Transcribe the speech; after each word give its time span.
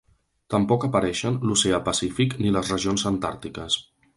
Tampoc 0.53 0.87
apareixen 0.87 1.37
l'oceà 1.49 1.81
Pacífic 1.91 2.35
ni 2.41 2.55
les 2.57 2.73
regions 2.77 3.05
antàrtiques. 3.15 3.79